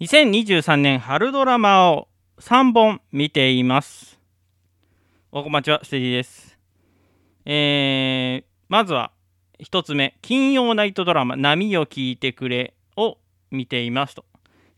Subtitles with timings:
[0.00, 4.18] 2023年春ドラマを3本見ています。
[5.30, 6.58] おこまちは、ステディです。
[7.44, 9.12] えー、まずは
[9.62, 13.18] 1つ目、金曜ナイトドラマ、波を聞いてくれを
[13.50, 14.24] 見ていますと。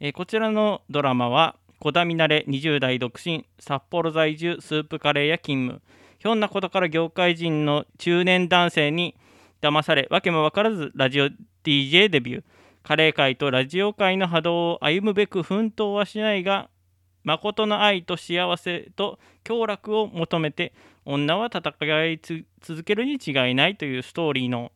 [0.00, 5.82] えーこちらのドラマは、小田みなれ20代独身、札幌在住、スープカレー屋勤務。
[6.18, 9.14] ひょんなことから業界人の中年男性に
[9.60, 11.28] 騙され、わけも分からずラジオ
[11.62, 12.42] DJ デビュー。
[12.82, 16.70] カレー界とラジオ界の波動を歩むべく奮闘はしないが、
[17.22, 20.72] 誠の愛と幸せと享楽を求めて、
[21.04, 22.20] 女は戦い
[22.60, 24.72] 続けるに違いないというストーリーの、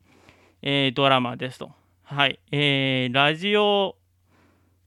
[0.62, 1.72] えードラマですと。
[2.02, 2.38] はい。
[2.52, 3.96] えーラジオ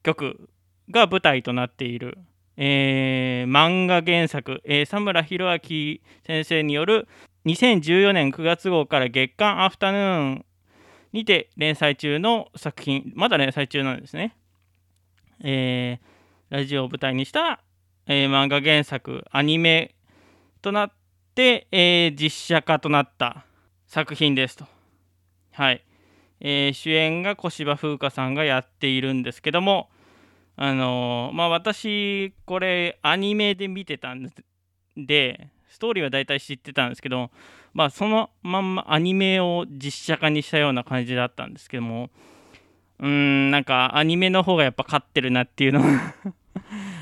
[0.02, 0.48] 局
[0.90, 2.18] が舞台となっている、
[2.56, 7.08] えー漫画原作、えー、佐村弘明先生による
[7.46, 10.44] 2014年9月号から月刊アフタヌーン
[11.12, 14.36] にて連載中の作品、まだ連載中なんですね。
[15.42, 16.08] えー
[16.50, 17.60] ラジオを舞台にした、
[18.06, 19.94] えー漫画原作、アニメ
[20.62, 20.92] となっ
[21.34, 23.44] て、えー実写化となった
[23.86, 24.64] 作品ですと。
[25.52, 25.84] はい。
[26.40, 29.90] えー主演が小芝風花さんがやっているんですけども、
[30.56, 34.30] あのーまあ私、これアニメで見てたんで
[34.96, 37.30] で、ストーリーは大体知ってたんですけど、
[37.74, 42.10] まあそのまんまアニメを実写化にしたような感じだったんですけども、
[42.98, 45.82] うーん、なんかアニメの方がやっぱ勝ってるなっていうの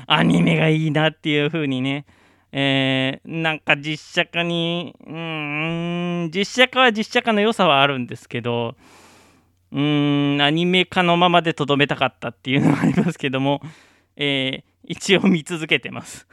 [0.07, 2.05] アニメがいいなっていう風にね、
[2.51, 8.75] えーなんか実写化に、うーん、実写化は実写化の良さはあるんですけど、
[9.71, 13.61] うーん、アニメ化のままでとどめたかったっていうのはありますけども、
[14.15, 16.27] えー一応見続けてます。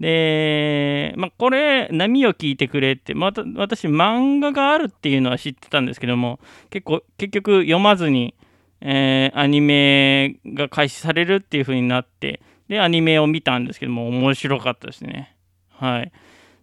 [0.00, 0.65] で、
[1.16, 8.34] まあ、これ、波を聞いてくれって、また私、漫画があるっていうのは知ってたんですけども、結構、結局読まずに、
[8.82, 15.34] えーアニメが開始されるっていう風になって、で、アニメを見たんですけども、面白かったですね。
[15.70, 16.12] はい。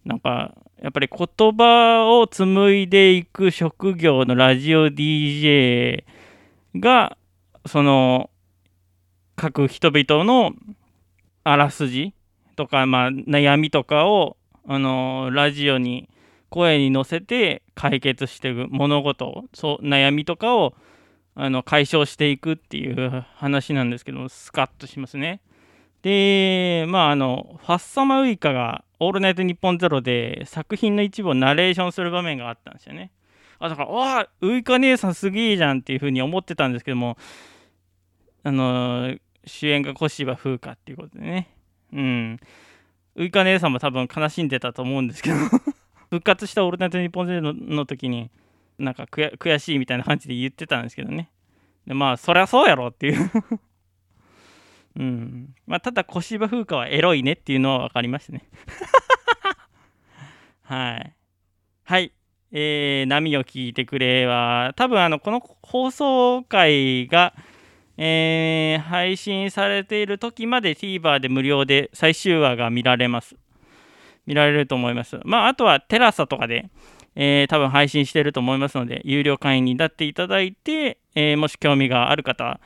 [0.05, 6.03] なんか、やっぱり言葉を紡いでいく職業のラジオ DJ
[6.75, 7.17] が、
[7.65, 8.29] その、
[9.35, 10.53] 各人々の
[11.43, 12.13] あらすじ
[12.55, 14.37] とか、まあ、悩みとかを、
[14.67, 16.09] あのラジオに
[16.49, 20.75] 声に乗せて解決していく物事をそう悩みとかを
[21.35, 25.41] あの解消していくっていう話なんですけどスカッとしますね。
[26.03, 33.11] でまああのファッサマウイカが「オールナイトニッポンゼロで作品の一部をナレーションする場面があったんですよね。
[33.59, 37.17] あだから「わあウイカ姉さんすげえじゃん」っていうふうに思ってたんですけども
[38.43, 41.49] あの主演が小芝風花っていうことでね
[41.93, 42.39] うん
[43.15, 45.35] ウイカ姉さんも多分悲しんでたと思うんですけど
[46.09, 48.29] 復活した「オールナイトニッポンゼロの時に
[48.77, 51.29] なんか悔しいみたいな感じで言ってたんですけどね。
[51.87, 53.31] でまあそりゃそうやろっていう。
[54.95, 55.55] うん。
[55.65, 58.43] まあただ小芝風花はエロいねっていうのは分かりましたね。
[60.63, 61.13] はい。
[61.83, 62.11] はい。
[62.51, 67.33] えー、波を聞いてくれは多分あのこの放送回が
[67.97, 73.35] えー配信されている時まで TVer で無料で最終話が見られます
[74.25, 76.69] 見られると思いますまああとはテラサとかで
[77.15, 82.59] えー多分配信してると思いますので、有料会員になっていただいて、えーもし興味がある方、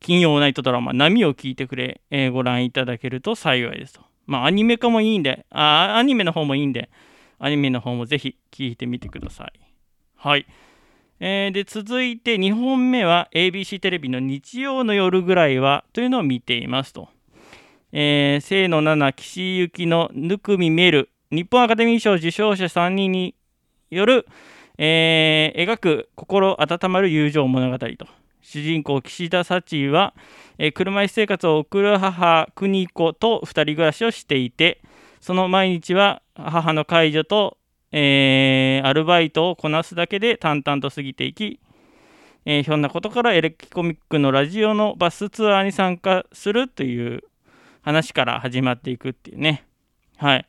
[0.00, 4.00] 金曜ナイトドラマ、波を聞いてくれ、えーご覧いただけると幸いですと。
[4.26, 6.90] まあ、アニメ化もいいんで、あアニメの方もいいんで、
[7.38, 9.52] アニメの方もぜひ聞いてみてください。
[10.16, 10.46] はい。
[11.24, 17.10] えーで、続いて2本目は ABC テレビの日曜の夜ぐらいはというのを見ていますと。
[17.92, 23.36] えー清野奈々、岸井ゆきのぬくみめる、日本アカデミー賞受賞者3人に
[23.90, 24.26] よる、
[24.78, 27.88] えー描く心温まる友情物語と
[28.40, 30.14] 主人公岸田幸は、
[30.58, 34.82] えー車椅子生活を送る母邦子と2人暮らしをしていて
[35.20, 37.58] その毎日は母の介助と、
[37.92, 41.60] えーアルバイトをこなすだけで淡々と過ぎていき、
[42.44, 47.22] えーひょんなことからエレキコミックのラジオのバスツアーに参加するという
[47.82, 49.64] 話から始まっていくっていうね。
[50.16, 50.46] はい。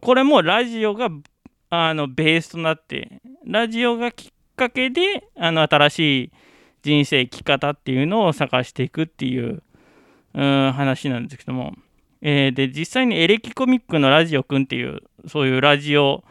[0.00, 1.10] これもラジオが
[1.70, 6.32] あのベースとなってラジオがきっかけであの新しい
[6.82, 9.62] 人生生き方っていうのを探していくっていう
[10.34, 11.74] うん話なんですけども、
[12.22, 16.24] えーで実際にエレキコミックのラジオくんっていうそういうラジオ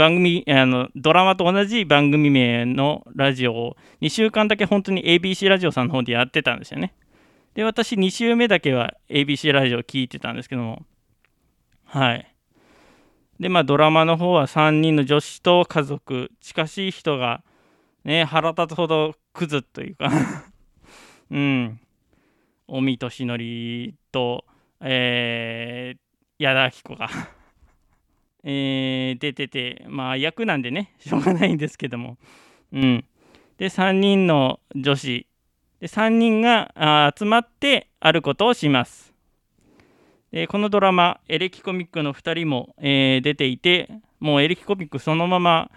[0.00, 6.94] 番組あのドラマと同じ番組名のラジオを2週間だけ本当に ABC ラジオさんの方でやってたんですよね。
[7.52, 10.86] で私2週目だけは ABC ラジオ聞いてたんですけども。
[11.84, 12.34] はい。
[13.38, 17.44] でまあドラマの方は3人の女子と家族近しい人が
[18.04, 20.10] ね腹立つほどクズというか。
[21.30, 21.78] うん。
[22.68, 24.46] 尾身俊則と、
[24.80, 27.10] えー、矢田亜希子が。
[28.44, 32.16] えー、出てて、まあ役なんでね、 しょうがないんですけども。
[32.72, 33.04] うん。
[33.58, 35.26] で、3人の女子、
[35.80, 39.14] で3人が集まってあることをします。
[40.30, 43.88] でこのドラマ、エレキコミックの2人も、えー、出ていて、
[44.20, 45.70] もうエレキコミックそのまま、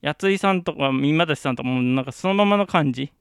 [0.00, 3.12] やついさんとか今立さんとかもなんかそのままの感じ、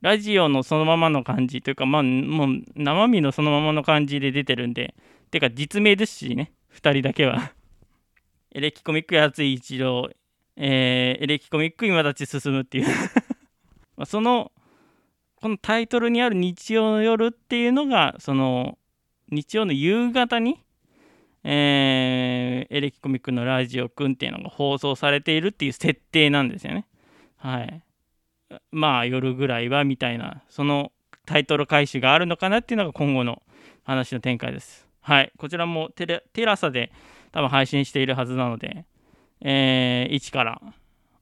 [0.00, 4.94] ラジオのそのままの感じというか、まあ、もう生身のそのままの感じで出てるんで、
[5.30, 7.53] てか実名ですしね、2人だけは。
[8.54, 10.08] エレキコミックやつい一郎、
[10.56, 12.86] えー、エレキコミック今立ち進むっていう
[13.96, 14.52] まその、
[15.34, 18.78] このタイトルにある日曜の夜っていうのが、その、
[19.28, 20.60] 日曜の夕方に、
[21.42, 26.86] えー、エレキコミックのラジオくんっていうのが放送されているっていう設定なんですよね。
[27.36, 27.82] はい。
[28.70, 30.92] まあ夜ぐらいはみたいな、その
[31.26, 33.42] タイトル回収があるのかなっていうのが今後の
[33.82, 34.86] 話の展開です。
[35.00, 35.32] はい。
[35.36, 36.92] こちらもテテラサで
[37.34, 38.86] 多分配信しているはずなので、
[39.40, 40.62] えー、一から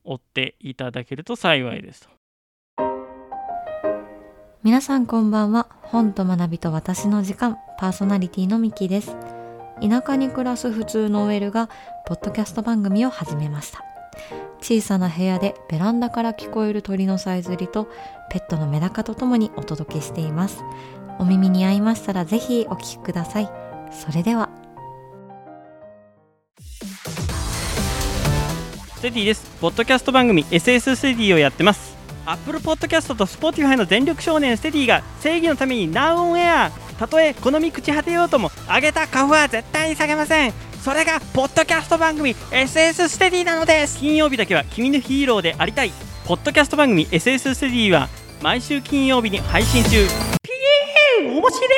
[0.04, 2.08] 追っていただけると幸いですと。
[4.62, 5.68] 皆さんこんばんは。
[5.80, 9.16] 本と学びと私の時間、パーソナリティのミキです。
[9.80, 11.70] 田舎に暮らす普通の OL が、
[12.06, 13.82] ポッドキャスト番組を始めました。
[14.60, 17.88] 小さな部屋でベランダから聞こえる鳥のさえずりと、
[18.30, 20.62] ペットのメダカとともにお届けしています。
[21.18, 23.50] お耳に合いましたらぜひお聴きください。
[23.90, 24.61] それでは。
[29.02, 29.50] ステディです。
[29.60, 31.96] ポッドキャスト番組 SS ステディをやってます。
[32.24, 36.70] Apple Podcast と Spotify の全力少年ステディが正義のために Now on Air
[37.00, 40.52] たとえ好み朽ち果てようとも上げた花粉は絶対に下げません。
[40.84, 43.98] それがポッドキャスト番組 SS ステディなのです。
[43.98, 45.90] 金曜日だけは君のヒーローでありたい。
[46.24, 48.08] ポッドキャスト番組 SS ステディは
[48.40, 49.90] 毎週金曜日に配信中。
[49.90, 51.72] ピエー面白い。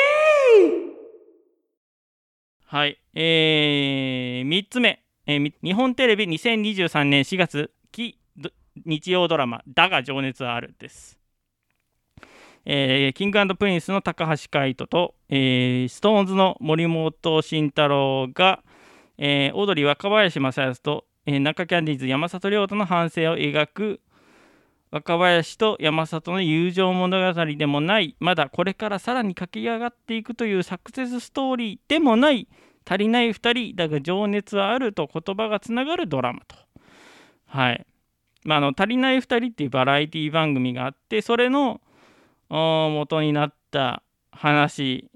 [2.66, 2.98] はい。
[3.14, 8.18] えー、3つ目、えー、日本テレビ2023年4月期
[8.84, 11.18] 日曜ドラマ「だが情熱はある」です。
[12.66, 18.62] えー、キングプリンスの高橋海人と、えー、 SixTONES の森本慎太郎が、
[19.18, 24.00] えー、オードリー若林正康と、えー、南海キャンディーズ山里亮太の半生を描く
[24.90, 32.48] 若林と山里の友情物語でもないまだこれからさらに駆け上がっていくというサクセスストーリーでもない
[32.86, 36.56] 足りない2人だが情熱はあると言葉がつながるドラマと。
[37.46, 37.86] はい
[38.44, 41.80] まあ、あの足りない2人っていうバラエティ番組があってそれの
[42.48, 45.10] 元になった話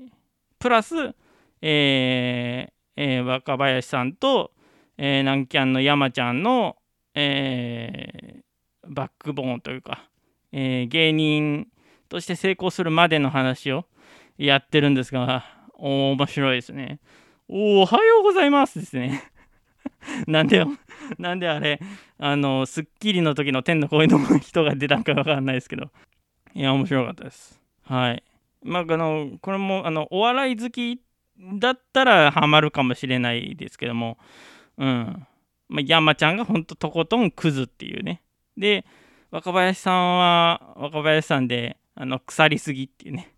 [0.58, 1.14] プラス、
[1.60, 4.52] えーえー、若林さんと、
[4.96, 6.76] えー、南キャンの山ちゃんの、
[7.14, 10.08] えー、バックボーンというか、
[10.52, 11.68] えー、芸人
[12.08, 13.84] として成功するまでの話を
[14.36, 15.44] やってるんですが
[15.74, 16.98] 面白いですね。
[17.50, 19.22] おはようございますですね。
[20.28, 20.68] なんでよ、
[21.18, 21.80] なんであれ、
[22.18, 25.90] あの、スッキリの時の天の声の人が出たんかわかんないですけど、
[26.54, 27.58] いや、面白かったです。
[27.84, 28.22] はい。
[28.62, 31.00] まあ、あの、これも、あの、お笑い好き
[31.58, 34.18] だったらハマるかもしれないですけども、
[34.76, 35.26] うん。
[35.68, 38.22] まあ、山ちゃんがほんととことんクズっていうね。
[38.58, 38.84] で、
[39.30, 43.32] 若林さんは若林さんで、あの、腐りすぎっていうね。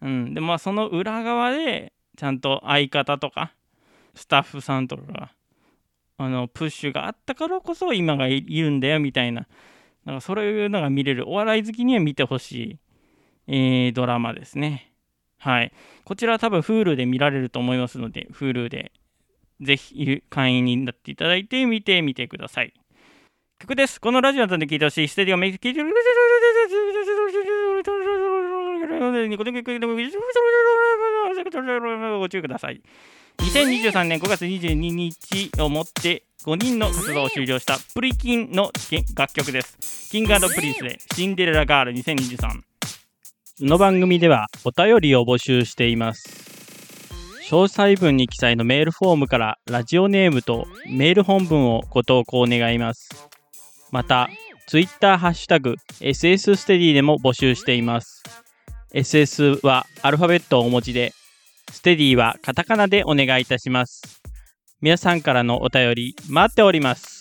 [0.00, 0.34] うん。
[0.34, 3.52] で、まあ、その裏側で、ちゃんと相方とか、
[4.14, 5.32] スタッフさんとかが
[6.18, 9.46] あのプッシュがあったからこそ今がいるんだよみたいな。
[10.04, 11.28] なんかそういうのが見れる。
[11.28, 12.78] お笑い好きには見てほしい、
[13.48, 14.92] えー、ドラマですね。
[15.38, 15.72] はい。
[16.04, 18.92] こちらは多分 Hulu で見られると思いますので Hulu で
[19.60, 22.72] ぜひ会員になっていただいて見てみてください。
[23.58, 24.00] 曲です。
[24.00, 25.08] このラジオなどで聴いてほしい。
[25.08, 25.86] ステディオメイク聞いてる
[32.18, 32.80] ご注意ください
[33.38, 38.70] 2023年5月22日をもって5人の活動を終了したプリキンの
[39.16, 40.10] 楽曲です。
[40.10, 42.60] キングプリンスでシンデレラガール2023。
[42.60, 42.60] こ
[43.60, 46.28] の番組ではお便りを募集しています。
[47.50, 53.28] 詳細文に記載のメールフォームからラジオネームとメール本文をご投稿願います。
[53.90, 54.28] また、
[54.68, 58.22] Twitter ハッシュタグ SS ステディでも募集しています。
[58.94, 61.12] SS はアルファベットをお持ちで
[61.70, 64.22] ステディはカタカナでお願いいたします。
[64.80, 67.15] 皆さんからのお便り待っております。